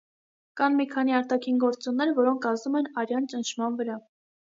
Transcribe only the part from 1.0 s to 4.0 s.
արտաքին գործոններ, որոնք ազդում են արյան ճնշման